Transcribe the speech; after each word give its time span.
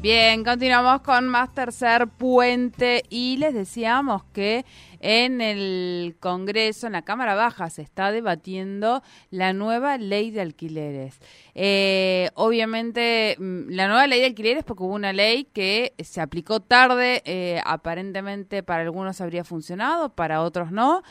Bien, 0.00 0.44
continuamos 0.44 1.02
con 1.02 1.28
más 1.28 1.52
tercer 1.52 2.08
puente 2.08 3.04
y 3.10 3.36
les 3.36 3.52
decíamos 3.52 4.24
que 4.32 4.64
en 4.98 5.42
el 5.42 6.16
Congreso, 6.20 6.86
en 6.86 6.94
la 6.94 7.02
Cámara 7.02 7.34
Baja, 7.34 7.68
se 7.68 7.82
está 7.82 8.10
debatiendo 8.10 9.02
la 9.30 9.52
nueva 9.52 9.98
ley 9.98 10.30
de 10.30 10.40
alquileres. 10.40 11.20
Eh, 11.54 12.30
obviamente, 12.32 13.36
mm, 13.38 13.68
la 13.68 13.88
nueva 13.88 14.06
ley 14.06 14.20
de 14.20 14.26
alquileres 14.26 14.64
porque 14.64 14.84
hubo 14.84 14.94
una 14.94 15.12
ley 15.12 15.44
que 15.44 15.92
se 15.98 16.22
aplicó 16.22 16.60
tarde, 16.60 17.20
eh, 17.26 17.60
aparentemente 17.66 18.62
para 18.62 18.80
algunos 18.80 19.20
habría 19.20 19.44
funcionado, 19.44 20.14
para 20.14 20.40
otros 20.40 20.72
no. 20.72 21.02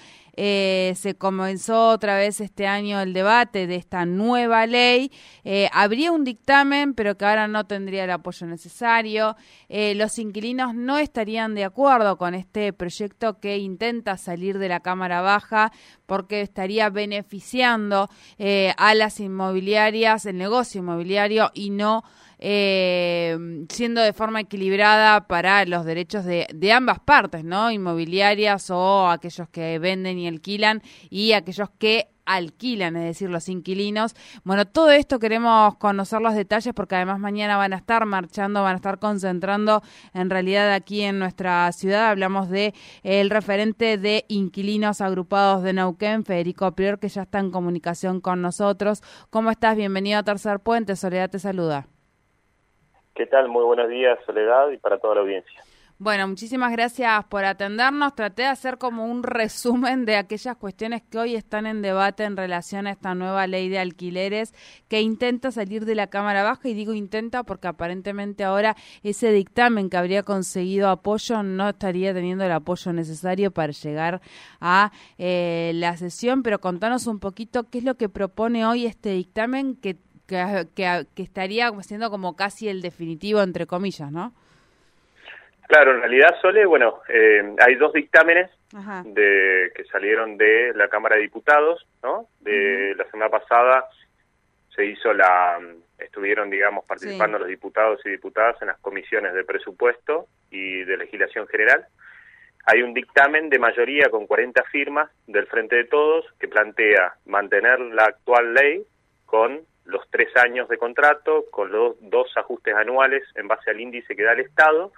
Eh, 0.41 0.93
se 0.95 1.15
comenzó 1.15 1.89
otra 1.89 2.15
vez 2.15 2.39
este 2.39 2.65
año 2.65 3.01
el 3.01 3.11
debate 3.11 3.67
de 3.67 3.75
esta 3.75 4.05
nueva 4.05 4.65
ley. 4.67 5.11
Eh, 5.43 5.69
habría 5.73 6.13
un 6.13 6.23
dictamen, 6.23 6.93
pero 6.93 7.17
que 7.17 7.25
ahora 7.25 7.49
no 7.49 7.65
tendría 7.65 8.05
el 8.05 8.11
apoyo 8.11 8.47
necesario. 8.47 9.35
Eh, 9.67 9.95
los 9.95 10.17
inquilinos 10.17 10.73
no 10.73 10.97
estarían 10.97 11.55
de 11.55 11.65
acuerdo 11.65 12.17
con 12.17 12.35
este 12.35 12.71
proyecto 12.71 13.41
que 13.41 13.57
intenta 13.57 14.15
salir 14.15 14.59
de 14.59 14.69
la 14.69 14.79
Cámara 14.79 15.19
Baja 15.19 15.73
porque 16.05 16.39
estaría 16.39 16.89
beneficiando 16.89 18.09
a 18.77 18.95
las 18.95 19.19
inmobiliarias, 19.19 20.25
el 20.25 20.37
negocio 20.37 20.79
inmobiliario 20.79 21.51
y 21.53 21.69
no 21.69 22.03
eh, 22.39 23.37
siendo 23.69 24.01
de 24.01 24.13
forma 24.13 24.39
equilibrada 24.39 25.27
para 25.27 25.65
los 25.65 25.85
derechos 25.85 26.23
de, 26.23 26.71
ambas 26.71 26.99
partes, 26.99 27.43
¿no? 27.43 27.69
Inmobiliarias 27.69 28.69
o 28.69 29.09
aquellos 29.09 29.49
que 29.49 29.77
venden 29.79 30.17
y 30.19 30.27
alquilan 30.27 30.81
y 31.09 31.33
aquellos 31.33 31.69
que 31.77 32.07
alquilan, 32.25 32.95
es 32.95 33.03
decir, 33.03 33.29
los 33.29 33.49
inquilinos. 33.49 34.15
Bueno, 34.43 34.65
todo 34.65 34.91
esto 34.91 35.19
queremos 35.19 35.75
conocer 35.77 36.21
los 36.21 36.35
detalles 36.35 36.73
porque 36.73 36.95
además 36.95 37.19
mañana 37.19 37.57
van 37.57 37.73
a 37.73 37.77
estar 37.77 38.05
marchando, 38.05 38.61
van 38.61 38.73
a 38.73 38.75
estar 38.75 38.99
concentrando 38.99 39.81
en 40.13 40.29
realidad 40.29 40.71
aquí 40.71 41.01
en 41.01 41.19
nuestra 41.19 41.69
ciudad. 41.71 42.09
Hablamos 42.09 42.49
de 42.49 42.73
el 43.03 43.31
referente 43.31 43.97
de 43.97 44.25
inquilinos 44.29 45.01
agrupados 45.01 45.63
de 45.63 45.73
Neuquén, 45.73 46.23
Federico 46.23 46.71
Prior, 46.73 46.99
que 46.99 47.09
ya 47.09 47.23
está 47.23 47.39
en 47.39 47.51
comunicación 47.51 48.21
con 48.21 48.41
nosotros. 48.41 49.01
¿Cómo 49.29 49.51
estás? 49.51 49.75
Bienvenido 49.75 50.19
a 50.19 50.23
Tercer 50.23 50.59
Puente. 50.59 50.95
Soledad 50.95 51.31
te 51.31 51.39
saluda. 51.39 51.87
¿Qué 53.19 53.25
tal? 53.25 53.49
Muy 53.49 53.65
buenos 53.65 53.89
días, 53.89 54.17
Soledad, 54.25 54.69
y 54.71 54.77
para 54.77 54.97
toda 54.97 55.15
la 55.15 55.21
audiencia. 55.21 55.61
Bueno, 55.97 56.25
muchísimas 56.29 56.71
gracias 56.71 57.25
por 57.25 57.43
atendernos. 57.43 58.15
Traté 58.15 58.43
de 58.43 58.47
hacer 58.47 58.77
como 58.77 59.05
un 59.05 59.23
resumen 59.23 60.05
de 60.05 60.15
aquellas 60.15 60.55
cuestiones 60.55 61.01
que 61.01 61.17
hoy 61.17 61.35
están 61.35 61.65
en 61.65 61.81
debate 61.81 62.23
en 62.23 62.37
relación 62.37 62.87
a 62.87 62.91
esta 62.91 63.15
nueva 63.15 63.45
ley 63.47 63.67
de 63.67 63.79
alquileres 63.79 64.53
que 64.87 65.01
intenta 65.01 65.51
salir 65.51 65.83
de 65.83 65.95
la 65.95 66.07
Cámara 66.07 66.43
Baja 66.43 66.69
y 66.69 66.73
digo 66.73 66.93
intenta 66.93 67.43
porque 67.43 67.67
aparentemente 67.67 68.45
ahora 68.45 68.77
ese 69.03 69.33
dictamen 69.33 69.89
que 69.89 69.97
habría 69.97 70.23
conseguido 70.23 70.87
apoyo 70.87 71.43
no 71.43 71.67
estaría 71.67 72.13
teniendo 72.13 72.45
el 72.45 72.53
apoyo 72.53 72.93
necesario 72.93 73.51
para 73.51 73.73
llegar 73.73 74.21
a 74.61 74.93
eh, 75.17 75.73
la 75.75 75.97
sesión. 75.97 76.41
Pero 76.41 76.59
contanos 76.59 77.05
un 77.07 77.19
poquito 77.19 77.69
qué 77.69 77.79
es 77.79 77.83
lo 77.83 77.95
que 77.95 78.07
propone 78.07 78.65
hoy 78.65 78.85
este 78.85 79.09
dictamen 79.09 79.75
que 79.75 79.97
que, 80.29 81.05
que, 81.15 81.23
estaría 81.23 81.69
siendo 81.81 82.09
como 82.09 82.35
casi 82.35 82.69
el 82.69 82.81
definitivo, 82.81 83.41
entre 83.41 83.65
comillas, 83.65 84.11
¿no? 84.11 84.33
Claro, 85.67 85.93
en 85.93 85.99
realidad, 85.99 86.35
Sole, 86.41 86.65
bueno, 86.65 87.01
eh, 87.09 87.55
hay 87.59 87.75
dos 87.75 87.93
dictámenes 87.93 88.49
de 89.05 89.71
que 89.75 89.83
salieron 89.85 90.37
de 90.37 90.73
la 90.75 90.87
Cámara 90.87 91.15
de 91.15 91.23
Diputados, 91.23 91.85
¿no? 92.03 92.27
De 92.39 92.95
la 92.95 93.05
semana 93.11 93.29
pasada 93.29 93.87
se 94.75 94.85
hizo 94.85 95.13
la, 95.13 95.59
estuvieron, 95.99 96.49
digamos, 96.49 96.85
participando 96.85 97.39
los 97.39 97.47
diputados 97.47 97.99
y 98.05 98.09
diputadas 98.09 98.55
en 98.61 98.67
las 98.67 98.79
comisiones 98.79 99.33
de 99.33 99.43
presupuesto 99.43 100.27
y 100.49 100.83
de 100.83 100.97
legislación 100.97 101.47
general. 101.47 101.85
Hay 102.65 102.81
un 102.81 102.93
dictamen 102.93 103.49
de 103.49 103.59
mayoría 103.59 104.09
con 104.09 104.27
40 104.27 104.63
firmas 104.65 105.09
del 105.27 105.47
Frente 105.47 105.75
de 105.75 105.85
Todos 105.85 106.25
que 106.39 106.47
plantea 106.47 107.15
mantener 107.25 107.79
la 107.79 108.03
actual 108.03 108.53
ley 108.53 108.83
con 109.25 109.61
los 109.89 110.09
tres 110.09 110.35
años 110.37 110.69
de 110.69 110.77
contrato, 110.77 111.45
con 111.51 111.71
los 111.71 111.95
dos 111.99 112.31
ajustes 112.37 112.75
anuales 112.75 113.23
en 113.35 113.47
base 113.47 113.71
al 113.71 113.79
índice 113.79 114.15
que 114.15 114.23
da 114.23 114.33
el 114.33 114.41
Estado, 114.41 114.91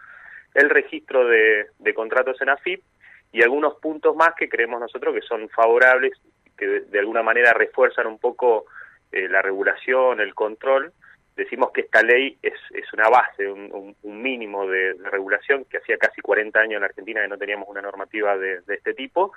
el 0.53 0.69
registro 0.69 1.25
de, 1.27 1.67
contratos 1.95 2.41
en 2.41 2.49
AFIP 2.49 2.83
y 3.31 3.41
algunos 3.41 3.75
puntos 3.75 4.15
más 4.15 4.33
que 4.35 4.49
creemos 4.49 4.79
nosotros 4.79 5.15
que 5.15 5.21
son 5.21 5.47
favorables, 5.49 6.13
que 6.57 6.81
de, 6.81 6.99
alguna 6.99 7.23
manera 7.23 7.53
refuerzan 7.53 8.07
un 8.07 8.19
poco 8.19 8.65
eh, 9.11 9.27
la 9.29 9.41
regulación, 9.41 10.19
el 10.19 10.35
control. 10.35 10.91
Decimos 11.35 11.71
que 11.71 11.81
esta 11.81 12.03
ley 12.03 12.37
es, 12.41 12.59
es 12.71 12.91
una 12.93 13.07
base, 13.07 13.49
un, 13.49 13.95
mínimo 14.03 14.67
de, 14.67 14.95
regulación, 15.09 15.65
que 15.65 15.77
hacía 15.77 15.97
casi 15.97 16.21
40 16.21 16.59
años 16.59 16.77
en 16.77 16.83
Argentina 16.83 17.21
que 17.21 17.29
no 17.29 17.37
teníamos 17.37 17.69
una 17.69 17.81
normativa 17.81 18.37
de, 18.37 18.61
este 18.67 18.93
tipo, 18.93 19.31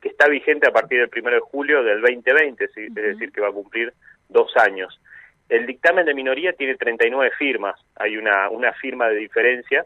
que 0.00 0.08
está 0.08 0.28
vigente 0.28 0.68
a 0.68 0.72
partir 0.72 1.00
del 1.00 1.10
1 1.22 1.30
de 1.30 1.40
julio 1.40 1.82
del 1.82 2.00
2020, 2.00 2.64
es 2.64 2.94
decir, 2.94 3.32
que 3.32 3.40
va 3.40 3.48
a 3.48 3.52
cumplir 3.52 3.92
dos 4.30 4.56
años. 4.56 5.00
El 5.48 5.66
dictamen 5.66 6.06
de 6.06 6.14
minoría 6.14 6.52
tiene 6.52 6.76
39 6.76 7.32
firmas, 7.36 7.78
hay 7.96 8.16
una, 8.16 8.48
una 8.50 8.72
firma 8.72 9.08
de 9.08 9.16
diferencia 9.16 9.84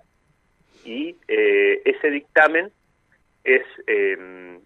y 0.85 1.17
eh, 1.27 1.81
ese 1.85 2.11
dictamen 2.11 2.71
es, 3.43 3.63
eh, 3.87 4.59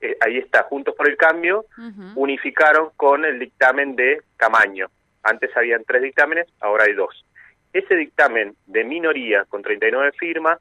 eh, 0.00 0.16
ahí 0.20 0.38
está, 0.38 0.62
Juntos 0.64 0.94
por 0.94 1.08
el 1.08 1.16
Cambio, 1.16 1.66
unificaron 2.14 2.90
con 2.96 3.24
el 3.24 3.38
dictamen 3.38 3.96
de 3.96 4.22
Camaño. 4.36 4.88
Antes 5.22 5.54
habían 5.56 5.84
tres 5.84 6.02
dictámenes, 6.02 6.46
ahora 6.60 6.84
hay 6.84 6.94
dos. 6.94 7.24
Ese 7.72 7.94
dictamen 7.94 8.56
de 8.66 8.84
minoría 8.84 9.44
con 9.44 9.60
39 9.60 10.12
firmas, 10.18 10.58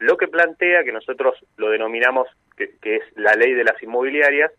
lo 0.00 0.16
que 0.16 0.26
plantea, 0.26 0.82
que 0.82 0.92
nosotros 0.92 1.36
lo 1.56 1.70
denominamos 1.70 2.28
que, 2.56 2.70
que 2.82 2.96
es 2.96 3.02
la 3.14 3.34
ley 3.34 3.54
de 3.54 3.64
las 3.64 3.80
inmobiliarias, 3.80 4.50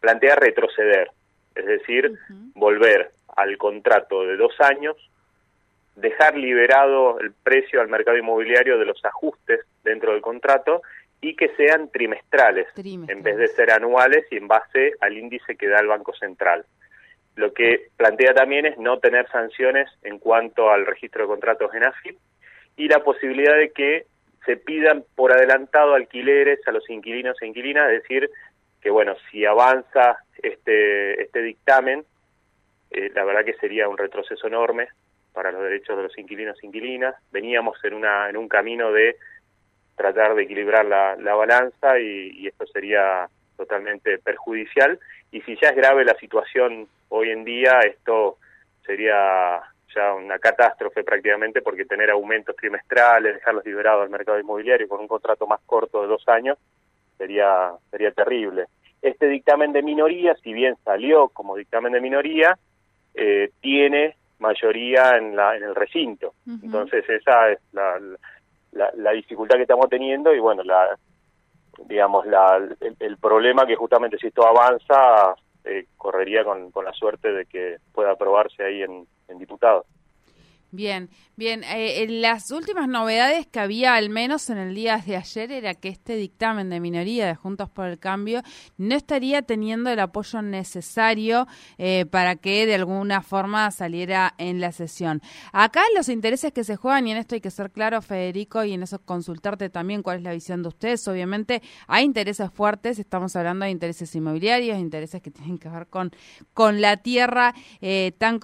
plantea 0.00 0.36
retroceder 0.36 1.10
es 1.54 1.66
decir, 1.66 2.12
volver 2.54 3.10
al 3.36 3.56
contrato 3.56 4.24
de 4.24 4.36
dos 4.36 4.52
años, 4.60 4.96
dejar 5.96 6.36
liberado 6.36 7.18
el 7.20 7.32
precio 7.32 7.80
al 7.80 7.88
mercado 7.88 8.16
inmobiliario 8.16 8.78
de 8.78 8.86
los 8.86 9.04
ajustes 9.04 9.60
dentro 9.84 10.12
del 10.12 10.22
contrato 10.22 10.82
y 11.20 11.36
que 11.36 11.48
sean 11.56 11.90
trimestrales, 11.90 12.66
en 12.76 13.22
vez 13.22 13.36
de 13.36 13.48
ser 13.48 13.70
anuales 13.70 14.26
y 14.30 14.36
en 14.36 14.48
base 14.48 14.94
al 15.00 15.16
índice 15.16 15.56
que 15.56 15.68
da 15.68 15.78
el 15.80 15.86
Banco 15.86 16.12
Central. 16.14 16.64
Lo 17.36 17.54
que 17.54 17.88
plantea 17.96 18.34
también 18.34 18.66
es 18.66 18.76
no 18.78 18.98
tener 18.98 19.28
sanciones 19.30 19.88
en 20.02 20.18
cuanto 20.18 20.70
al 20.70 20.84
registro 20.84 21.22
de 21.22 21.28
contratos 21.28 21.72
en 21.74 21.84
AFIP 21.84 22.18
y 22.76 22.88
la 22.88 23.04
posibilidad 23.04 23.56
de 23.56 23.70
que 23.70 24.06
se 24.44 24.56
pidan 24.56 25.04
por 25.14 25.32
adelantado 25.32 25.94
alquileres 25.94 26.58
a 26.66 26.72
los 26.72 26.88
inquilinos 26.90 27.40
e 27.40 27.46
inquilinas, 27.46 27.90
es 27.92 28.02
decir, 28.02 28.28
que 28.82 28.90
bueno, 28.90 29.14
si 29.30 29.46
avanza 29.46 30.18
este, 30.42 31.22
este 31.22 31.40
dictamen, 31.40 32.04
eh, 32.90 33.10
la 33.14 33.24
verdad 33.24 33.44
que 33.44 33.54
sería 33.54 33.88
un 33.88 33.96
retroceso 33.96 34.46
enorme 34.46 34.88
para 35.32 35.52
los 35.52 35.62
derechos 35.62 35.96
de 35.96 36.02
los 36.02 36.18
inquilinos 36.18 36.58
e 36.62 36.66
inquilinas. 36.66 37.14
Veníamos 37.30 37.82
en, 37.84 37.94
una, 37.94 38.28
en 38.28 38.36
un 38.36 38.48
camino 38.48 38.92
de 38.92 39.16
tratar 39.96 40.34
de 40.34 40.42
equilibrar 40.42 40.84
la, 40.84 41.16
la 41.16 41.34
balanza 41.34 41.98
y, 41.98 42.46
esto 42.46 42.66
sería 42.66 43.28
totalmente 43.56 44.18
perjudicial. 44.18 44.98
Y 45.30 45.40
si 45.42 45.56
ya 45.56 45.68
es 45.68 45.76
grave 45.76 46.04
la 46.04 46.16
situación 46.16 46.88
hoy 47.08 47.30
en 47.30 47.44
día, 47.44 47.80
esto 47.80 48.38
sería 48.84 49.62
ya 49.94 50.14
una 50.14 50.38
catástrofe 50.38 51.04
prácticamente 51.04 51.62
porque 51.62 51.84
tener 51.84 52.10
aumentos 52.10 52.56
trimestrales, 52.56 53.34
dejarlos 53.34 53.64
liberados 53.64 54.02
al 54.02 54.10
mercado 54.10 54.40
inmobiliario 54.40 54.88
con 54.88 55.00
un 55.00 55.08
contrato 55.08 55.46
más 55.46 55.60
corto 55.66 56.02
de 56.02 56.08
dos 56.08 56.26
años, 56.28 56.58
sería, 57.22 57.70
sería 57.90 58.10
terrible. 58.10 58.66
Este 59.00 59.28
dictamen 59.28 59.72
de 59.72 59.82
minoría, 59.82 60.34
si 60.42 60.52
bien 60.52 60.76
salió 60.84 61.28
como 61.28 61.56
dictamen 61.56 61.92
de 61.92 62.00
minoría, 62.00 62.58
eh, 63.14 63.50
tiene 63.60 64.16
mayoría 64.40 65.16
en, 65.16 65.36
la, 65.36 65.56
en 65.56 65.62
el 65.62 65.74
recinto. 65.74 66.34
Entonces 66.46 67.08
esa 67.08 67.50
es 67.50 67.60
la, 67.72 68.00
la, 68.72 69.12
dificultad 69.12 69.56
que 69.56 69.62
estamos 69.62 69.88
teniendo 69.88 70.34
y 70.34 70.40
bueno, 70.40 70.64
la, 70.64 70.98
digamos, 71.86 72.26
la, 72.26 72.60
el, 72.98 73.16
problema 73.18 73.66
que 73.66 73.76
justamente 73.76 74.18
si 74.18 74.26
esto 74.26 74.44
avanza, 74.44 75.36
eh, 75.64 75.86
correría 75.96 76.42
con, 76.42 76.72
con 76.72 76.84
la 76.84 76.92
suerte 76.92 77.32
de 77.32 77.46
que 77.46 77.76
pueda 77.92 78.12
aprobarse 78.12 78.64
ahí 78.64 78.82
en, 78.82 79.06
en 79.28 79.38
diputados. 79.38 79.86
Bien, 80.74 81.10
bien. 81.36 81.64
Eh, 81.64 82.06
las 82.08 82.50
últimas 82.50 82.88
novedades 82.88 83.46
que 83.46 83.60
había, 83.60 83.94
al 83.94 84.08
menos 84.08 84.48
en 84.48 84.56
el 84.56 84.74
día 84.74 84.96
de 84.96 85.16
ayer, 85.18 85.52
era 85.52 85.74
que 85.74 85.90
este 85.90 86.16
dictamen 86.16 86.70
de 86.70 86.80
minoría 86.80 87.26
de 87.26 87.34
Juntos 87.34 87.68
por 87.68 87.88
el 87.88 87.98
Cambio 87.98 88.40
no 88.78 88.94
estaría 88.94 89.42
teniendo 89.42 89.90
el 89.90 90.00
apoyo 90.00 90.40
necesario 90.40 91.46
eh, 91.76 92.06
para 92.06 92.36
que 92.36 92.64
de 92.64 92.76
alguna 92.76 93.20
forma 93.20 93.70
saliera 93.70 94.32
en 94.38 94.62
la 94.62 94.72
sesión. 94.72 95.20
Acá 95.52 95.82
los 95.94 96.08
intereses 96.08 96.54
que 96.54 96.64
se 96.64 96.76
juegan, 96.76 97.06
y 97.06 97.10
en 97.10 97.18
esto 97.18 97.34
hay 97.34 97.42
que 97.42 97.50
ser 97.50 97.70
claro, 97.70 98.00
Federico, 98.00 98.64
y 98.64 98.72
en 98.72 98.82
eso 98.82 98.98
consultarte 98.98 99.68
también 99.68 100.02
cuál 100.02 100.16
es 100.16 100.22
la 100.22 100.32
visión 100.32 100.62
de 100.62 100.68
ustedes. 100.68 101.06
Obviamente 101.06 101.60
hay 101.86 102.06
intereses 102.06 102.50
fuertes, 102.50 102.98
estamos 102.98 103.36
hablando 103.36 103.66
de 103.66 103.72
intereses 103.72 104.14
inmobiliarios, 104.14 104.78
intereses 104.78 105.20
que 105.20 105.30
tienen 105.30 105.58
que 105.58 105.68
ver 105.68 105.88
con, 105.88 106.12
con 106.54 106.80
la 106.80 106.96
tierra 106.96 107.54
eh, 107.82 108.12
tan, 108.16 108.40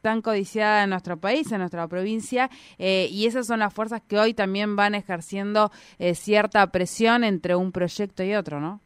tan 0.00 0.20
codiciada 0.20 0.82
en 0.82 0.90
nuestro 0.90 1.20
país, 1.20 1.52
nuestra 1.60 1.86
provincia, 1.86 2.50
eh, 2.78 3.06
y 3.10 3.26
esas 3.26 3.46
son 3.46 3.60
las 3.60 3.72
fuerzas 3.72 4.02
que 4.02 4.18
hoy 4.18 4.34
también 4.34 4.76
van 4.76 4.94
ejerciendo 4.94 5.70
eh, 5.98 6.14
cierta 6.14 6.66
presión 6.72 7.24
entre 7.24 7.54
un 7.54 7.70
proyecto 7.70 8.22
y 8.24 8.34
otro, 8.34 8.60
¿no? 8.60 8.80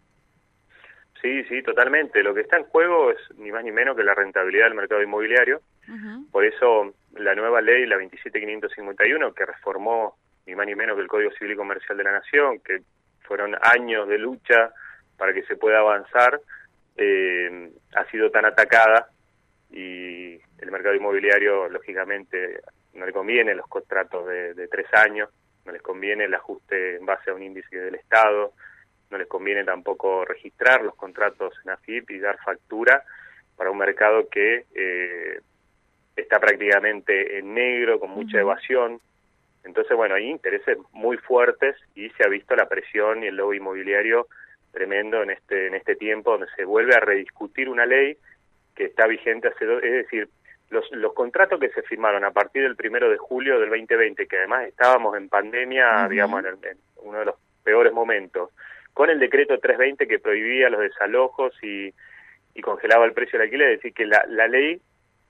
Sí, 1.23 1.43
sí, 1.45 1.63
totalmente. 1.63 2.23
Lo 2.23 2.35
que 2.35 2.43
está 2.43 2.59
en 2.59 2.65
juego 2.65 3.11
es 3.11 3.17
ni 3.39 3.51
más 3.51 3.65
ni 3.65 3.73
menos 3.73 3.97
que 3.97 4.05
la 4.05 4.15
rentabilidad 4.15 4.67
del 4.67 4.75
mercado 4.75 5.03
inmobiliario. 5.03 5.63
Por 6.31 6.45
eso 6.45 6.95
la 7.17 7.35
nueva 7.35 7.63
ley, 7.63 7.87
la 7.87 7.97
27551, 7.97 9.33
que 9.33 9.47
reformó 9.47 10.17
ni 10.47 10.55
más 10.55 10.67
ni 10.67 10.75
menos 10.75 10.97
que 10.97 11.03
el 11.03 11.09
Código 11.09 11.31
Civil 11.33 11.55
y 11.55 11.57
Comercial 11.57 11.97
de 11.97 12.05
la 12.05 12.13
Nación, 12.13 12.61
que 12.61 12.83
fueron 13.21 13.57
años 13.63 14.07
de 14.09 14.19
lucha 14.19 14.73
para 15.17 15.33
que 15.33 15.45
se 15.45 15.57
pueda 15.57 15.79
avanzar, 15.79 16.41
eh, 16.97 17.71
ha 17.95 18.05
sido 18.11 18.31
tan 18.31 18.45
atacada 18.45 19.09
y 19.75 20.41
el 20.59 20.71
mercado 20.71 20.95
inmobiliario, 20.95 21.69
lógicamente, 21.69 22.61
no 22.95 23.07
le 23.07 23.13
conviene 23.13 23.57
los 23.57 23.67
contratos 23.67 24.27
de, 24.29 24.69
tres 24.69 24.87
años, 24.95 25.29
no 25.65 25.73
les 25.73 25.83
conviene 25.83 26.25
el 26.25 26.35
ajuste 26.35 26.97
en 26.97 27.05
base 27.05 27.31
a 27.31 27.35
un 27.35 27.43
índice 27.43 27.77
del 27.77 27.97
Estado, 27.97 28.53
no 29.11 29.19
les 29.19 29.27
conviene 29.27 29.65
tampoco 29.65 30.25
registrar 30.25 30.83
los 30.83 30.95
contratos 30.95 31.55
en 31.65 31.71
AFIP 31.71 32.11
y 32.13 32.21
dar 32.21 32.39
factura 32.39 33.03
para 33.57 33.71
un 33.71 33.79
mercado 33.79 34.29
que 34.29 34.65
eh, 34.75 35.41
está 36.15 36.39
prácticamente 36.39 37.39
en 37.39 37.55
negro, 37.55 37.99
con 37.99 38.11
mucha 38.11 38.39
evasión. 38.39 39.01
Entonces, 39.65 39.97
bueno, 39.97 40.15
hay 40.15 40.31
intereses 40.31 40.79
muy 40.93 41.17
fuertes 41.17 41.77
y 41.97 42.11
se 42.11 42.25
ha 42.25 42.29
visto 42.29 42.55
la 42.55 42.69
presión 42.69 43.25
y 43.25 43.27
el 43.27 43.37
lobo 43.37 43.55
inmobiliario 43.55 44.29
tremendo 44.71 45.23
en 45.23 45.31
este, 45.31 45.67
en 45.67 45.75
este 45.75 45.97
tiempo 45.97 46.33
donde 46.33 46.47
se 46.55 46.65
vuelve 46.65 46.95
a 46.95 47.01
rediscutir 47.01 47.69
una 47.69 47.87
ley 47.87 48.17
que 48.75 48.85
está 48.85 49.07
vigente 49.07 49.49
hace 49.49 49.65
dos, 49.65 49.83
es 49.83 49.93
decir, 49.93 50.29
los, 50.71 50.91
los 50.93 51.15
contratos 51.15 51.61
que 51.61 51.71
se 51.71 51.83
firmaron 51.83 52.25
a 52.25 52.33
partir 52.33 52.63
del 52.63 52.77
primero 52.77 53.09
de 53.09 53.17
julio 53.17 53.61
del 53.61 53.71
2020, 53.71 54.27
que 54.27 54.39
además 54.39 54.67
estábamos 54.67 55.17
en 55.17 55.29
pandemia, 55.29 56.09
digamos, 56.09 56.45
en, 56.45 56.79
uno 56.97 57.19
de 57.19 57.25
los 57.27 57.37
peores 57.63 57.93
momentos, 57.93 58.51
con 58.93 59.11
el 59.11 59.19
decreto 59.19 59.59
320 59.59 60.07
que 60.07 60.19
prohibía 60.19 60.71
los 60.71 60.81
desalojos 60.81 61.53
y, 61.63 61.93
y 62.55 62.61
congelaba 62.61 63.05
el 63.05 63.13
precio 63.13 63.39
del 63.39 63.47
alquiler, 63.47 63.71
es 63.71 63.79
decir, 63.79 63.95
que 63.95 64.07
la, 64.07 64.25
la 64.29 64.49
ley 64.49 64.81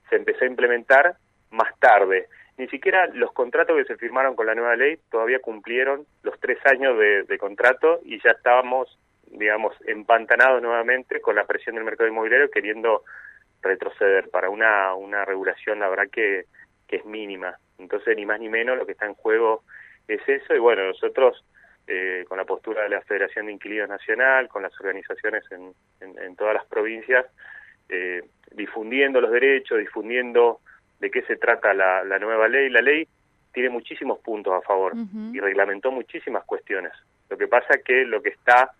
se 0.09 0.15
empezó 0.15 0.43
a 0.43 0.47
implementar 0.47 1.15
más 1.51 1.77
tarde. 1.79 2.27
Ni 2.57 2.67
siquiera 2.67 3.07
los 3.07 3.31
contratos 3.33 3.75
que 3.77 3.85
se 3.85 3.97
firmaron 3.97 4.35
con 4.35 4.45
la 4.45 4.55
nueva 4.55 4.75
ley 4.75 4.97
todavía 5.09 5.39
cumplieron 5.39 6.05
los 6.23 6.39
tres 6.39 6.57
años 6.65 6.97
de, 6.97 7.23
de 7.23 7.37
contrato 7.37 7.99
y 8.03 8.21
ya 8.21 8.31
estábamos, 8.31 8.97
digamos, 9.27 9.75
empantanados 9.87 10.61
nuevamente 10.61 11.19
con 11.19 11.35
la 11.35 11.45
presión 11.45 11.75
del 11.75 11.83
mercado 11.83 12.09
inmobiliario 12.09 12.49
queriendo 12.49 13.03
retroceder 13.65 14.29
para 14.29 14.49
una, 14.49 14.93
una 14.95 15.25
regulación, 15.25 15.79
la 15.79 15.89
verdad 15.89 16.09
que, 16.11 16.45
que 16.87 16.97
es 16.97 17.05
mínima. 17.05 17.57
Entonces, 17.77 18.15
ni 18.15 18.25
más 18.25 18.39
ni 18.39 18.49
menos, 18.49 18.77
lo 18.77 18.85
que 18.85 18.93
está 18.93 19.05
en 19.05 19.15
juego 19.15 19.63
es 20.07 20.21
eso. 20.27 20.55
Y 20.55 20.59
bueno, 20.59 20.85
nosotros, 20.85 21.43
eh, 21.87 22.25
con 22.27 22.37
la 22.37 22.45
postura 22.45 22.83
de 22.83 22.89
la 22.89 23.01
Federación 23.01 23.47
de 23.47 23.53
Inquilinos 23.53 23.89
Nacional, 23.89 24.47
con 24.47 24.63
las 24.63 24.73
organizaciones 24.79 25.43
en, 25.51 25.73
en, 26.01 26.35
todas 26.35 26.53
las 26.53 26.65
provincias, 26.65 27.25
eh, 27.89 28.23
difundiendo 28.51 29.19
los 29.21 29.31
derechos, 29.31 29.79
difundiendo 29.79 30.59
de 30.99 31.11
qué 31.11 31.21
se 31.23 31.35
trata 31.35 31.73
la, 31.73 32.03
la 32.03 32.19
nueva 32.19 32.47
ley. 32.47 32.69
La 32.69 32.81
ley 32.81 33.07
tiene 33.53 33.69
muchísimos 33.69 34.19
puntos 34.19 34.53
a 34.53 34.61
favor 34.61 34.93
y 35.33 35.39
reglamentó 35.39 35.91
muchísimas 35.91 36.43
cuestiones. 36.43 36.91
Lo 37.29 37.37
que 37.37 37.47
pasa 37.47 37.79
que 37.83 38.03
lo 38.03 38.21
que 38.21 38.29
está 38.29 38.71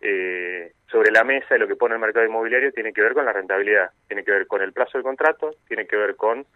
eh, 0.00 0.72
sobre 0.90 1.10
la 1.10 1.24
mesa 1.24 1.56
y 1.56 1.58
lo 1.58 1.68
que 1.68 1.76
pone 1.76 1.94
el 1.94 2.00
mercado 2.00 2.26
inmobiliario 2.26 2.72
tiene 2.72 2.92
que 2.92 3.02
ver 3.02 3.14
con 3.14 3.24
la 3.24 3.32
rentabilidad, 3.32 3.90
tiene 4.06 4.24
que 4.24 4.32
ver 4.32 4.46
con 4.46 4.62
el 4.62 4.72
plazo 4.72 4.98
del 4.98 5.02
contrato, 5.02 5.50
tiene 5.66 5.86
que 5.86 5.96
ver 5.96 6.16
con 6.16 6.46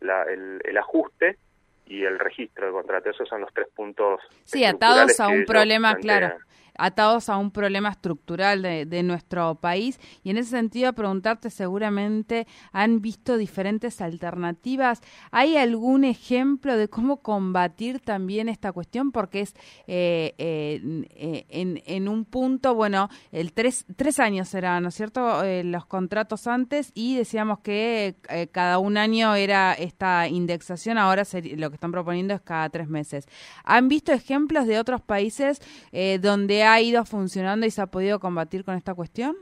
la, 0.00 0.22
el, 0.24 0.60
el 0.64 0.78
ajuste 0.78 1.36
y 1.86 2.04
el 2.04 2.18
registro 2.18 2.66
del 2.66 2.74
contrato. 2.74 3.10
Esos 3.10 3.28
son 3.28 3.40
los 3.40 3.52
tres 3.52 3.68
puntos. 3.74 4.20
Sí, 4.44 4.64
atados 4.64 5.18
a 5.20 5.28
un 5.28 5.44
problema, 5.44 5.96
claro 5.96 6.36
atados 6.78 7.28
a 7.28 7.36
un 7.36 7.50
problema 7.50 7.90
estructural 7.90 8.62
de, 8.62 9.02
nuestro 9.02 9.56
país. 9.56 9.98
Y 10.22 10.30
en 10.30 10.36
ese 10.36 10.50
sentido, 10.50 10.92
preguntarte, 10.92 11.50
seguramente 11.50 12.46
han 12.72 13.00
visto 13.00 13.36
diferentes 13.36 14.00
alternativas. 14.00 15.00
¿Hay 15.30 15.56
algún 15.56 16.04
ejemplo 16.04 16.76
de 16.76 16.88
cómo 16.88 17.18
combatir 17.18 18.00
también 18.00 18.48
esta 18.48 18.72
cuestión? 18.72 19.12
Porque 19.12 19.40
es 19.40 19.54
eh, 19.86 20.34
eh, 20.38 21.46
en, 21.48 22.08
un 22.08 22.24
punto, 22.24 22.74
bueno, 22.74 23.08
el 23.32 23.52
tres, 23.52 23.84
tres 23.96 24.18
años 24.18 24.54
eran, 24.54 24.82
¿no 24.82 24.88
es 24.90 24.94
cierto?, 24.94 25.42
eh, 25.42 25.64
los 25.64 25.86
contratos 25.86 26.46
antes 26.46 26.90
y 26.94 27.16
decíamos 27.16 27.60
que 27.60 28.16
cada 28.52 28.78
un 28.78 28.96
año 28.96 29.34
era 29.34 29.72
esta 29.72 30.28
indexación, 30.28 30.98
ahora 30.98 31.24
lo 31.56 31.70
que 31.70 31.74
están 31.74 31.92
proponiendo 31.92 32.34
es 32.34 32.40
cada 32.40 32.68
tres 32.70 32.88
meses. 32.88 33.26
¿Han 33.64 33.88
visto 33.88 34.12
ejemplos 34.12 34.66
de 34.66 34.78
otros 34.78 35.00
países 35.00 35.60
donde 36.20 36.61
ha 36.64 36.80
ido 36.80 37.04
funcionando 37.04 37.66
y 37.66 37.70
se 37.70 37.82
ha 37.82 37.86
podido 37.86 38.20
combatir 38.20 38.64
con 38.64 38.76
esta 38.76 38.94
cuestión? 38.94 39.36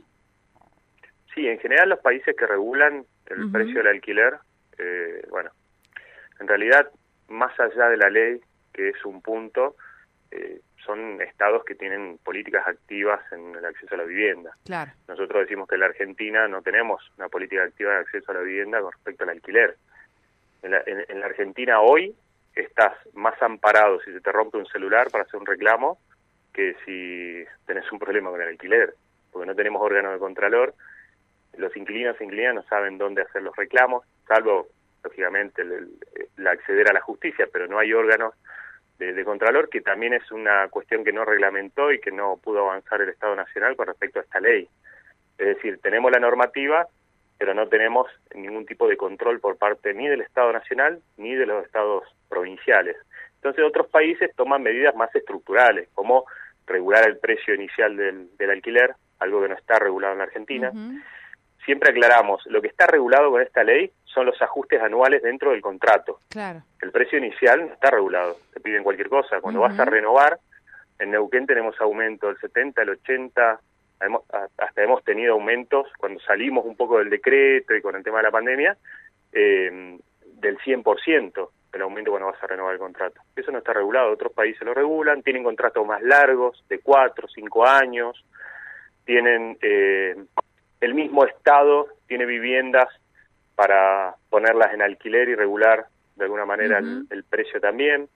Sí, 1.35 1.47
en 1.47 1.59
general 1.59 1.89
los 1.89 2.01
países 2.01 2.35
que 2.37 2.47
regulan 2.47 3.05
el 3.27 3.51
precio 3.51 3.77
del 3.77 3.87
alquiler, 3.87 4.35
eh, 4.79 5.23
bueno, 5.31 5.51
en 6.41 6.49
realidad, 6.49 6.91
más 7.29 7.59
allá 7.61 7.89
de 7.89 7.97
la 7.97 8.11
ley, 8.11 8.41
que 8.73 8.89
es 8.89 9.05
un 9.05 9.23
punto, 9.23 9.77
eh, 10.31 10.61
son 10.85 11.21
estados 11.23 11.65
que 11.65 11.75
tienen 11.75 12.19
políticas 12.25 12.67
activas 12.67 13.21
en 13.33 13.55
el 13.55 13.65
acceso 13.65 13.95
a 13.95 13.99
la 13.99 14.05
vivienda. 14.05 14.57
Claro. 14.65 14.91
Nosotros 15.07 15.43
decimos 15.43 15.69
que 15.69 15.77
en 15.77 15.83
la 15.83 15.87
Argentina 15.87 16.49
no 16.49 16.63
tenemos 16.63 17.03
una 17.19 17.29
política 17.29 17.63
activa 17.63 17.93
de 17.93 17.99
acceso 18.01 18.33
a 18.33 18.35
la 18.35 18.41
vivienda 18.41 18.81
con 18.81 18.91
respecto 18.91 19.25
al 19.25 19.31
alquiler. 19.31 19.77
En 20.63 20.73
la, 20.73 20.83
en 20.85 21.21
la 21.21 21.27
Argentina 21.27 21.81
hoy 21.81 22.15
estás 22.55 22.93
más 23.15 23.41
amparado 23.43 24.01
si 24.01 24.13
se 24.13 24.21
te 24.21 24.33
rompe 24.33 24.59
un 24.59 24.67
celular 24.67 25.11
para 25.11 25.25
hacer 25.25 25.39
un 25.39 25.47
reclamo 25.47 25.99
que 26.61 26.77
si 26.85 27.45
tenés 27.67 27.91
un 27.91 27.99
problema 27.99 28.31
con 28.31 28.43
el 28.43 28.49
alquiler, 28.49 28.95
porque 29.33 29.47
no 29.47 29.55
tenemos 29.55 29.81
órgano 29.81 30.13
de 30.13 30.19
contralor, 30.19 30.75
los 31.57 31.75
inquilinos 31.75 32.21
e 32.21 32.25
inquilinas 32.25 32.55
no 32.55 32.63
saben 32.65 32.99
dónde 32.99 33.23
hacer 33.23 33.43
los 33.43 33.57
reclamos, 33.57 34.05
salvo, 34.29 34.69
lógicamente, 35.03 35.63
el, 35.63 36.47
acceder 36.47 36.91
a 36.91 36.93
la 36.93 37.01
justicia, 37.01 37.49
pero 37.51 37.67
no 37.67 37.79
hay 37.79 37.95
órganos 37.95 38.35
de, 38.99 39.25
contralor, 39.25 39.71
que 39.71 39.81
también 39.81 40.13
es 40.13 40.31
una 40.31 40.69
cuestión 40.69 41.03
que 41.03 41.13
no 41.13 41.25
reglamentó 41.25 41.91
y 41.91 42.01
que 42.01 42.13
no 42.13 42.37
pudo 42.37 42.69
avanzar 42.69 43.01
el 43.01 43.09
Estado 43.09 43.35
Nacional 43.35 43.75
con 43.75 43.87
respecto 43.87 44.19
a 44.19 44.23
esta 44.23 44.41
ley. 44.41 44.69
Es 45.39 45.47
decir, 45.47 45.79
tenemos 45.81 46.11
la 46.13 46.21
normativa, 46.21 46.87
pero 47.39 47.55
no 47.55 47.67
tenemos 47.69 48.09
ningún 48.35 48.67
tipo 48.67 48.87
de 48.87 48.99
control 48.99 49.41
por 49.41 49.57
parte 49.57 49.95
ni 49.95 50.07
del 50.07 50.21
Estado 50.21 50.53
Nacional 50.53 51.01
ni 51.17 51.35
de 51.35 51.47
los 51.47 51.65
estados 51.65 52.05
provinciales. 52.29 52.97
Entonces 53.37 53.65
otros 53.65 53.89
países 53.89 54.37
toman 54.37 54.63
medidas 54.63 54.95
más 54.95 55.15
estructurales, 55.15 55.89
como 55.95 56.27
regular 56.71 57.07
el 57.07 57.19
precio 57.19 57.55
inicial 57.55 57.97
del, 57.97 58.37
del 58.39 58.51
alquiler, 58.51 58.95
algo 59.19 59.43
que 59.43 59.49
no 59.49 59.55
está 59.55 59.79
regulado 59.79 60.13
en 60.13 60.19
la 60.19 60.25
Argentina. 60.25 60.73
Siempre 61.65 61.91
aclaramos, 61.91 62.43
lo 62.47 62.63
que 62.63 62.69
está 62.69 62.87
regulado 62.87 63.31
con 63.31 63.43
esta 63.43 63.63
ley 63.63 63.93
son 64.05 64.27
los 64.27 64.41
ajustes 64.41 64.81
anuales 64.81 65.23
dentro 65.23 65.51
del 65.51 65.61
contrato. 65.61 66.19
Claro. 66.31 66.63
El 66.81 66.91
precio 66.91 67.19
inicial 67.19 67.67
no 67.67 67.75
está 67.75 67.91
regulado, 67.91 68.39
te 68.53 68.61
piden 68.61 68.83
cualquier 68.83 69.09
cosa. 69.09 69.41
Cuando 69.41 69.61
vas 69.61 69.79
a 69.79 69.85
renovar, 69.85 70.39
en 70.99 71.11
Neuquén 71.11 71.47
tenemos 71.47 71.79
aumento 71.81 72.29
del 72.29 72.39
70, 72.39 72.83
el 72.83 72.91
80, 72.91 73.61
hasta 74.59 74.83
hemos 74.83 75.05
tenido 75.05 75.35
aumentos 75.35 75.87
cuando 75.99 76.19
salimos 76.21 76.65
un 76.65 76.77
poco 76.77 76.99
del 76.99 77.11
decreto 77.11 77.75
y 77.75 77.83
con 77.83 77.95
el 77.95 78.03
tema 78.03 78.19
de 78.19 78.25
la 78.25 78.31
pandemia, 78.31 78.77
eh, 79.33 79.99
del 80.41 80.59
100% 80.59 81.51
el 81.73 81.83
aumento 81.83 82.11
cuando 82.11 82.31
vas 82.31 82.43
a 82.43 82.47
renovar 82.47 82.75
el 82.75 82.79
contrato. 82.79 83.21
Eso 83.37 83.51
no 83.53 83.59
está 83.59 83.73
regulado, 83.73 84.13
otros 84.13 84.33
países 84.33 84.63
lo 84.63 84.75
regulan, 84.75 85.23
tienen 85.23 85.45
contratos 85.45 85.87
más 85.87 86.03
largos, 86.03 86.65
de 86.69 86.81
cuatro, 86.81 87.29
cinco 87.29 87.67
años, 87.67 88.25
tienen 89.05 89.57
eh, 89.63 90.17
el 90.81 90.95
mismo 90.95 91.25
Estado, 91.25 91.89
tiene 92.07 92.27
viviendas 92.27 92.89
para 93.55 94.15
ponerlas 94.29 94.73
en 94.73 94.83
alquiler 94.83 95.29
y 95.29 95.35
regular 95.35 95.87
de 96.17 96.25
alguna 96.25 96.45
manera 96.45 96.79
el, 96.79 97.25
precio 97.25 97.61
también. 97.61 98.09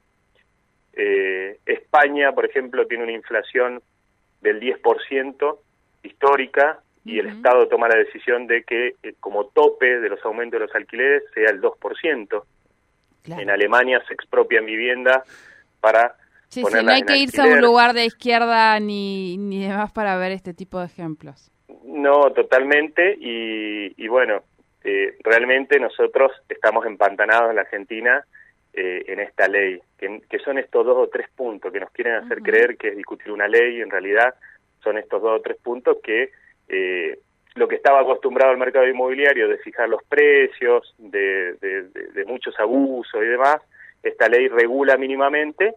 Eh, 0.92 1.58
España, 1.66 2.32
por 2.32 2.44
ejemplo, 2.44 2.86
tiene 2.86 3.04
una 3.04 3.12
inflación 3.12 3.82
del 4.40 4.60
10% 4.60 5.58
histórica 6.02 6.80
y 7.04 7.18
el 7.18 7.28
Estado 7.28 7.68
toma 7.68 7.88
la 7.88 7.96
decisión 7.96 8.46
de 8.46 8.62
que 8.62 8.94
eh, 9.02 9.14
como 9.20 9.46
tope 9.46 10.00
de 10.00 10.08
los 10.08 10.24
aumentos 10.24 10.60
de 10.60 10.66
los 10.66 10.74
alquileres 10.74 11.24
sea 11.34 11.50
el 11.50 11.60
2%. 11.60 12.44
En 13.26 13.50
Alemania 13.50 14.02
se 14.06 14.14
expropian 14.14 14.66
viviendas 14.66 15.22
para 15.80 16.16
Sí, 16.48 16.62
sí, 16.62 16.84
no 16.84 16.92
hay 16.92 17.02
que 17.02 17.16
irse 17.16 17.42
a 17.42 17.46
un 17.46 17.60
lugar 17.60 17.94
de 17.94 18.04
izquierda 18.04 18.78
ni, 18.78 19.36
ni 19.38 19.64
demás 19.66 19.90
para 19.90 20.16
ver 20.16 20.30
este 20.30 20.54
tipo 20.54 20.78
de 20.78 20.86
ejemplos. 20.86 21.50
No, 21.84 22.30
totalmente. 22.32 23.16
Y, 23.18 24.06
bueno, 24.06 24.42
eh, 24.84 25.16
realmente 25.24 25.80
nosotros 25.80 26.30
estamos 26.48 26.86
empantanados 26.86 27.50
en 27.50 27.56
la 27.56 27.62
Argentina 27.62 28.24
eh, 28.72 29.04
en 29.08 29.18
esta 29.18 29.48
ley, 29.48 29.80
que, 29.98 30.38
son 30.44 30.58
estos 30.58 30.86
dos 30.86 30.96
o 30.96 31.08
tres 31.08 31.28
puntos 31.34 31.72
que 31.72 31.80
nos 31.80 31.90
quieren 31.90 32.14
hacer 32.14 32.40
creer 32.40 32.76
que 32.76 32.88
es 32.88 32.96
discutir 32.96 33.32
una 33.32 33.48
ley, 33.48 33.78
y 33.78 33.80
en 33.80 33.90
realidad 33.90 34.34
son 34.82 34.98
estos 34.98 35.22
dos 35.22 35.40
o 35.40 35.42
tres 35.42 35.56
puntos 35.62 35.98
que 36.02 36.30
eh, 36.68 37.18
lo 37.54 37.68
que 37.68 37.76
estaba 37.76 38.00
acostumbrado 38.00 38.50
al 38.50 38.58
mercado 38.58 38.88
inmobiliario 38.88 39.48
de 39.48 39.58
fijar 39.58 39.88
los 39.88 40.02
precios, 40.04 40.94
de, 40.98 41.54
de 41.54 42.24
muchos 42.26 42.58
abusos 42.58 43.22
y 43.22 43.26
demás, 43.26 43.62
esta 44.02 44.28
ley 44.28 44.48
regula 44.48 44.96
mínimamente 44.96 45.74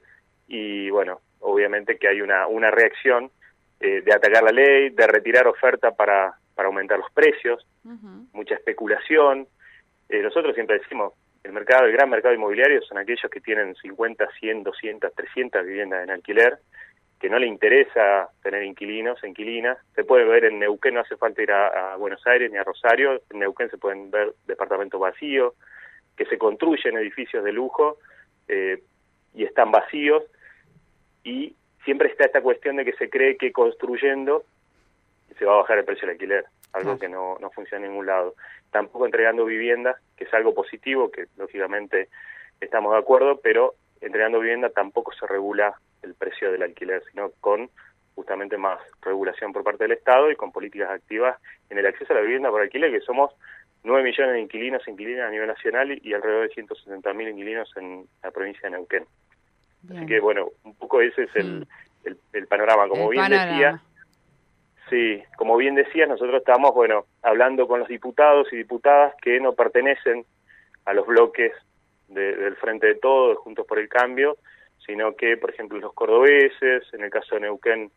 y 0.47 0.89
bueno, 0.89 1.21
obviamente 1.39 1.97
que 1.97 2.07
hay 2.07 2.21
una, 2.21 2.47
una 2.47 2.71
reacción 2.71 3.31
eh, 3.79 4.01
de 4.01 4.13
atacar 4.13 4.43
la 4.43 4.51
ley, 4.51 4.89
de 4.89 5.07
retirar 5.07 5.47
oferta 5.47 5.91
para, 5.91 6.33
para 6.55 6.67
aumentar 6.67 6.97
los 6.97 7.11
precios, 7.11 7.65
mucha 8.33 8.55
especulación. 8.55 9.47
Eh, 10.09 10.21
nosotros 10.21 10.55
siempre 10.55 10.79
decimos, 10.79 11.13
el 11.43 11.53
mercado, 11.53 11.85
el 11.85 11.91
gran 11.91 12.09
mercado 12.09 12.33
inmobiliario 12.33 12.81
son 12.81 12.97
aquellos 12.97 13.29
que 13.31 13.39
tienen 13.39 13.75
50, 13.75 14.27
100, 14.39 14.63
200, 14.63 15.13
300 15.13 15.65
viviendas 15.65 16.03
en 16.03 16.09
alquiler, 16.09 16.57
que 17.19 17.29
no 17.29 17.39
le 17.39 17.47
interesa 17.47 18.29
tener 18.43 18.63
inquilinos, 18.63 19.23
inquilinas. 19.23 19.77
Se 19.95 20.03
puede 20.03 20.25
ver 20.25 20.45
en 20.45 20.59
Neuquén, 20.59 20.93
no 20.93 21.01
hace 21.01 21.17
falta 21.17 21.41
ir 21.41 21.51
a, 21.51 21.95
Buenos 21.97 22.25
Aires 22.27 22.51
ni 22.51 22.57
a 22.57 22.63
Rosario, 22.63 23.21
en 23.29 23.39
Neuquén 23.39 23.69
se 23.69 23.77
pueden 23.77 24.11
ver 24.11 24.33
departamentos 24.45 24.99
vacíos, 24.99 25.53
que 26.15 26.25
se 26.25 26.37
construyen 26.37 26.97
edificios 26.97 27.43
de 27.43 27.51
lujo 27.51 27.97
eh, 28.47 28.81
y 29.33 29.43
están 29.43 29.71
vacíos 29.71 30.23
y 31.23 31.55
siempre 31.83 32.09
está 32.09 32.25
esta 32.25 32.41
cuestión 32.41 32.75
de 32.75 32.85
que 32.85 32.93
se 32.93 33.09
cree 33.09 33.37
que 33.37 33.51
construyendo 33.51 34.43
se 35.37 35.45
va 35.45 35.53
a 35.53 35.57
bajar 35.57 35.77
el 35.77 35.85
precio 35.85 36.07
del 36.07 36.15
alquiler, 36.15 36.45
algo 36.73 36.97
que 36.97 37.07
no, 37.07 37.37
no 37.39 37.49
funciona 37.51 37.85
en 37.85 37.91
ningún 37.91 38.07
lado. 38.07 38.35
Tampoco 38.71 39.05
entregando 39.05 39.45
viviendas, 39.45 39.97
que 40.15 40.23
es 40.23 40.33
algo 40.33 40.53
positivo, 40.53 41.11
que 41.11 41.27
lógicamente 41.37 42.09
estamos 42.59 42.93
de 42.93 42.99
acuerdo, 42.99 43.39
pero 43.41 43.75
entregando 44.01 44.39
vivienda 44.39 44.69
tampoco 44.69 45.11
se 45.13 45.27
regula 45.27 45.79
el 46.03 46.15
precio 46.15 46.51
del 46.51 46.63
alquiler, 46.63 47.03
sino 47.11 47.31
con 47.39 47.69
justamente 48.15 48.57
más 48.57 48.79
regulación 49.01 49.53
por 49.53 49.63
parte 49.63 49.83
del 49.83 49.93
Estado 49.93 50.31
y 50.31 50.35
con 50.35 50.51
políticas 50.51 50.89
activas 50.89 51.37
en 51.69 51.77
el 51.77 51.85
acceso 51.85 52.13
a 52.13 52.15
la 52.15 52.23
vivienda 52.23 52.49
por 52.49 52.61
alquiler, 52.61 52.91
que 52.91 53.01
somos 53.01 53.31
9 53.83 54.03
millones 54.03 54.33
de 54.33 54.41
inquilinos 54.41 54.87
e 54.87 54.91
inquilinas 54.91 55.27
a 55.27 55.31
nivel 55.31 55.47
nacional 55.47 55.99
y 56.03 56.13
alrededor 56.13 56.47
de 56.47 56.53
160 56.53 57.13
mil 57.13 57.29
inquilinos 57.29 57.71
en 57.77 58.05
la 58.23 58.31
provincia 58.31 58.63
de 58.63 58.71
Neuquén. 58.71 59.05
Así 59.89 60.05
que 60.05 60.19
bueno, 60.19 60.49
un 60.63 60.75
poco 60.75 60.99
ese 61.01 61.23
es 61.23 61.35
el, 61.35 61.61
mm. 62.05 62.15
el, 62.33 62.47
panorama. 62.47 62.87
Como 62.87 63.09
bien 63.09 63.29
decía, 63.29 63.81
sí, 64.89 65.21
como 65.37 65.55
bien 65.55 65.75
decía, 65.75 66.05
nosotros 66.07 66.39
estamos, 66.39 66.73
bueno, 66.73 67.05
hablando 67.21 67.67
con 67.67 67.79
los 67.79 67.87
diputados 67.87 68.51
y 68.51 68.57
diputadas 68.57 69.13
que 69.21 69.39
no 69.39 69.53
pertenecen 69.53 70.25
a 70.85 70.93
los 70.93 71.05
bloques 71.05 71.53
del 72.07 72.55
Frente 72.55 72.87
de 72.87 72.95
Todos, 72.95 73.37
Juntos 73.37 73.65
por 73.67 73.79
el 73.79 73.89
Cambio, 73.89 74.37
sino 74.87 75.15
que, 75.15 75.37
por 75.37 75.51
ejemplo, 75.51 75.77
los 75.77 75.93
cordobeses, 75.93 76.83
en 76.93 77.03
el 77.03 77.11
caso 77.11 77.35
de 77.35 77.41
Neuquén, 77.41 77.91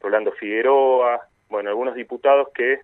Rolando 0.00 0.32
Figueroa, 0.32 1.28
bueno, 1.48 1.70
algunos 1.70 1.94
diputados 1.94 2.48
que 2.52 2.80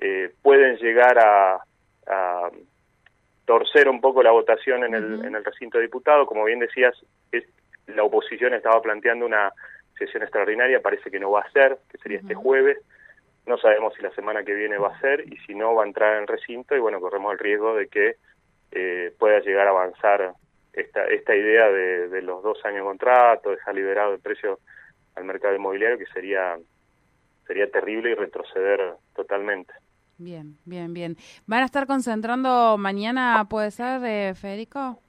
eh, 0.00 0.32
pueden 0.42 0.76
llegar 0.76 1.18
a, 1.18 1.60
a, 2.08 2.50
torcer 3.44 3.88
un 3.88 4.00
poco 4.00 4.22
la 4.22 4.32
votación 4.32 4.84
en 4.84 4.94
el, 4.94 5.24
en 5.24 5.34
el 5.34 5.44
recinto 5.44 5.78
de 5.78 5.84
diputados. 5.84 6.26
Como 6.26 6.44
bien 6.44 6.58
decías, 6.58 6.94
es, 7.32 7.44
la 7.86 8.02
oposición 8.02 8.52
estaba 8.52 8.82
planteando 8.82 9.24
una 9.24 9.52
sesión 9.96 10.22
extraordinaria, 10.22 10.82
parece 10.82 11.10
que 11.10 11.20
no 11.20 11.30
va 11.30 11.40
a 11.40 11.50
ser, 11.52 11.78
que 11.90 11.98
sería 11.98 12.18
este 12.18 12.34
jueves. 12.34 12.78
No 13.46 13.56
sabemos 13.56 13.94
si 13.94 14.02
la 14.02 14.10
semana 14.10 14.42
que 14.42 14.54
viene 14.54 14.76
va 14.76 14.88
a 14.88 15.00
ser 15.00 15.20
y 15.32 15.38
si 15.46 15.54
no 15.54 15.74
va 15.74 15.84
a 15.84 15.86
entrar 15.86 16.16
en 16.16 16.22
el 16.22 16.28
recinto 16.28 16.76
y 16.76 16.80
bueno, 16.80 17.00
corremos 17.00 17.32
el 17.32 17.38
riesgo 17.38 17.74
de 17.74 17.88
que 17.88 18.16
eh, 18.72 19.14
pueda 19.18 19.40
llegar 19.40 19.66
a 19.66 19.70
avanzar 19.70 20.34
esta, 20.80 21.04
esta 21.06 21.34
idea 21.34 21.68
de, 21.68 22.22
los 22.22 22.42
dos 22.42 22.64
años 22.64 22.78
de 22.78 22.84
contrato, 22.84 23.50
dejar 23.50 23.74
liberado 23.74 24.14
el 24.14 24.20
precio 24.20 24.60
al 25.14 25.24
mercado 25.24 25.54
inmobiliario, 25.54 25.98
que 25.98 26.06
sería, 26.06 26.56
sería 27.46 27.70
terrible 27.70 28.10
y 28.10 28.14
retroceder 28.14 28.94
totalmente. 29.14 29.72
Bien, 30.18 30.56
bien, 30.64 30.94
bien. 30.94 31.16
¿Van 31.46 31.62
a 31.62 31.66
estar 31.66 31.86
concentrando 31.86 32.76
mañana, 32.78 33.46
puede 33.48 33.70
ser, 33.70 34.04
eh, 34.04 34.34
Federico? 34.34 35.00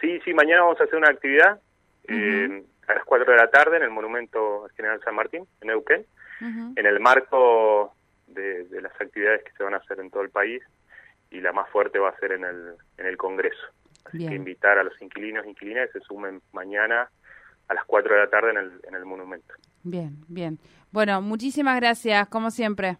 Sí, 0.00 0.20
sí, 0.24 0.32
mañana 0.34 0.62
vamos 0.62 0.80
a 0.80 0.84
hacer 0.84 0.96
una 0.96 1.10
actividad 1.10 1.60
eh, 2.04 2.64
a 2.86 2.94
las 2.94 3.04
4 3.04 3.32
de 3.32 3.38
la 3.38 3.50
tarde 3.50 3.76
en 3.76 3.82
el 3.82 3.90
Monumento 3.90 4.66
General 4.76 5.00
San 5.04 5.14
Martín, 5.14 5.46
en 5.60 5.68
Neuquén, 5.68 6.06
en 6.40 6.86
el 6.86 7.00
marco 7.00 7.94
de, 8.28 8.66
las 8.80 8.92
actividades 9.00 9.42
que 9.42 9.52
se 9.52 9.64
van 9.64 9.74
a 9.74 9.78
hacer 9.78 9.98
en 9.98 10.10
todo 10.10 10.22
el 10.22 10.30
país 10.30 10.62
y 11.30 11.40
la 11.40 11.52
más 11.52 11.68
fuerte 11.70 11.98
va 11.98 12.10
a 12.10 12.18
ser 12.18 12.32
en 12.32 12.44
el, 12.44 12.74
en 12.96 13.06
el 13.06 13.16
Congreso. 13.16 13.66
Así 14.08 14.26
que 14.26 14.34
invitar 14.34 14.78
a 14.78 14.84
los 14.84 15.00
inquilinos 15.00 15.44
e 15.44 15.50
inquilinas 15.50 15.90
que 15.92 16.00
se 16.00 16.04
sumen 16.04 16.40
mañana 16.52 17.10
a 17.68 17.74
las 17.74 17.84
4 17.84 18.14
de 18.14 18.20
la 18.20 18.30
tarde 18.30 18.50
en 18.50 18.56
el, 18.56 18.72
en 18.88 18.94
el 18.94 19.04
monumento. 19.04 19.54
Bien, 19.82 20.16
bien. 20.28 20.58
Bueno, 20.90 21.20
muchísimas 21.20 21.76
gracias, 21.76 22.28
como 22.28 22.50
siempre. 22.50 22.96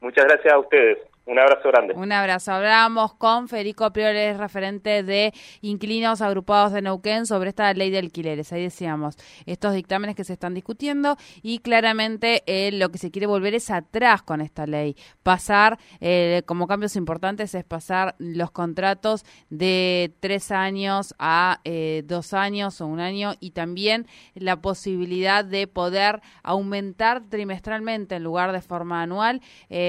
Muchas 0.00 0.24
gracias 0.24 0.54
a 0.54 0.58
ustedes. 0.58 0.98
Un 1.30 1.38
abrazo 1.38 1.68
grande. 1.68 1.94
Un 1.94 2.10
abrazo. 2.10 2.50
Hablamos 2.50 3.14
con 3.14 3.46
Federico 3.46 3.88
Priores, 3.92 4.36
referente 4.36 5.04
de 5.04 5.32
Inquilinos 5.60 6.22
Agrupados 6.22 6.72
de 6.72 6.82
Neuquén, 6.82 7.24
sobre 7.24 7.50
esta 7.50 7.72
ley 7.72 7.88
de 7.90 7.98
alquileres. 7.98 8.52
Ahí 8.52 8.64
decíamos, 8.64 9.16
estos 9.46 9.72
dictámenes 9.74 10.16
que 10.16 10.24
se 10.24 10.32
están 10.32 10.54
discutiendo 10.54 11.16
y 11.40 11.60
claramente 11.60 12.42
eh, 12.46 12.72
lo 12.72 12.88
que 12.88 12.98
se 12.98 13.12
quiere 13.12 13.28
volver 13.28 13.54
es 13.54 13.70
atrás 13.70 14.22
con 14.22 14.40
esta 14.40 14.66
ley. 14.66 14.96
Pasar, 15.22 15.78
eh, 16.00 16.42
como 16.46 16.66
cambios 16.66 16.96
importantes, 16.96 17.54
es 17.54 17.62
pasar 17.62 18.16
los 18.18 18.50
contratos 18.50 19.24
de 19.50 20.12
tres 20.18 20.50
años 20.50 21.14
a 21.20 21.60
eh, 21.62 22.02
dos 22.06 22.34
años 22.34 22.80
o 22.80 22.88
un 22.88 22.98
año 22.98 23.34
y 23.38 23.52
también 23.52 24.08
la 24.34 24.60
posibilidad 24.60 25.44
de 25.44 25.68
poder 25.68 26.22
aumentar 26.42 27.22
trimestralmente 27.28 28.16
en 28.16 28.24
lugar 28.24 28.50
de 28.50 28.62
forma 28.62 29.00
anual. 29.00 29.40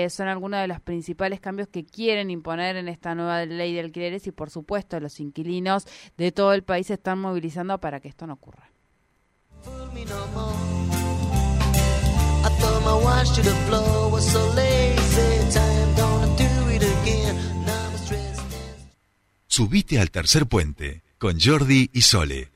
son 0.09 0.27
algunos 0.27 0.61
de 0.61 0.67
los 0.67 0.79
principales 1.31 1.39
cambios 1.39 1.69
que 1.69 1.85
quieren 1.85 2.29
imponer 2.29 2.75
en 2.75 2.87
esta 2.87 3.15
nueva 3.15 3.45
ley 3.45 3.73
de 3.73 3.81
alquileres 3.81 4.27
y 4.27 4.31
por 4.31 4.49
supuesto 4.49 4.99
los 4.99 5.19
inquilinos 5.19 5.85
de 6.17 6.31
todo 6.31 6.53
el 6.53 6.63
país 6.63 6.87
se 6.87 6.95
están 6.95 7.19
movilizando 7.19 7.79
para 7.79 7.99
que 7.99 8.09
esto 8.09 8.27
no 8.27 8.33
ocurra. 8.33 8.69
Subite 19.47 19.99
al 19.99 20.11
tercer 20.11 20.47
puente 20.47 21.03
con 21.17 21.39
Jordi 21.39 21.89
y 21.93 22.01
Sole. 22.01 22.51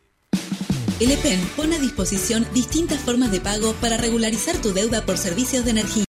El 0.99 1.11
EPEN 1.11 1.39
pone 1.57 1.75
a 1.75 1.79
disposición 1.79 2.47
distintas 2.53 2.99
formas 3.01 3.29
de 3.29 3.41
pago 3.41 3.73
para 3.81 3.97
regularizar 3.97 4.55
tu 4.61 4.71
deuda 4.71 5.05
por 5.05 5.17
servicios 5.17 5.65
de 5.65 5.71
energía. 5.71 6.03